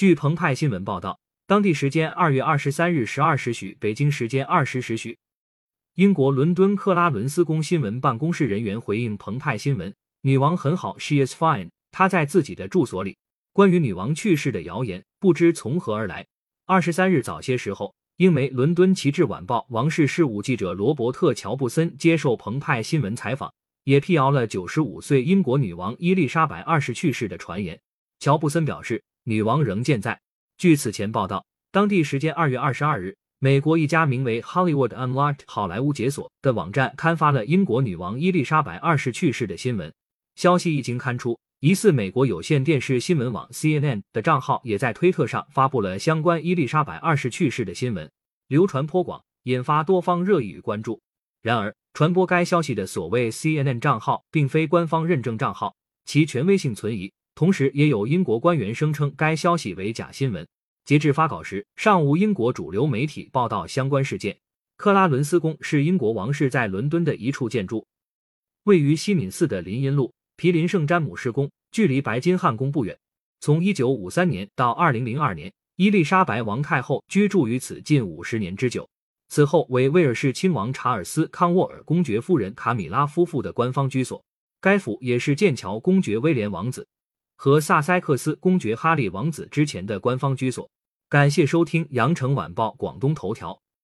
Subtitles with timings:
[0.00, 5.18] 据澎湃新闻报道，当地时间二月二十三日十二时许，北京时间二十时许，
[5.96, 9.94] 英国伦敦克拉伦斯宫新闻办公室人员回应澎湃新闻
[10.24, 11.68] ：“女王很好，she is fine。
[11.92, 13.18] 她在自己的住所里。”
[13.52, 16.26] 关于女王去世的谣言不知从何而来。
[16.64, 23.52] 二十三日早些时候，英媒《伦敦旗帜晚报》王室事务记者罗伯特·乔布森接受澎湃新闻采访，
[23.84, 27.78] 也辟谣了九十五岁英国女王伊丽莎白二世去世的传言。
[28.18, 29.04] 乔布森表示。
[29.24, 30.20] 女王仍健在。
[30.56, 39.92] 据此前报道，当地时间二月二十二日，美国一家名为 Hollywood Unlocked 好莱坞解锁的网站刊发了英国女王伊丽莎白二世去世的新闻。
[40.36, 48.10] 消息一经刊出，疑似美国有线电视新闻网 CNN 的账号也在推特上发布了相关伊丽莎白二世去世的新闻，
[48.48, 51.00] 流传颇广，引发多方热议与关注。
[51.42, 55.74] 然而，传播该消息的所谓 CNN 账号并非官方认证账号，
[56.04, 57.12] 其权威性存疑。
[57.34, 60.46] 同时，也有英国官员声称该消息为假新闻。
[60.84, 64.36] 截至发稿时，尚无英国主流媒体报道相关事件。
[64.76, 67.86] 克拉伦斯宫是英国王室在伦敦的一处建筑，
[68.64, 72.98] 位于西敏寺的林荫路毗邻圣詹姆士宫，距离白金汉宫不远。
[73.40, 78.88] 从1953年到2002年，伊丽莎白王太后居住于此近五十年之久。
[79.28, 84.22] 此后为威尔士亲王查尔斯·康沃尔公爵夫人卡米拉夫妇的官方居所。
[84.60, 86.86] 该府也是剑桥公爵威廉王子。
[87.42, 90.70] 和萨塞克斯公爵哈利王子之前的官方居所。
[91.08, 93.62] 感谢收听羊城晚报广东头条。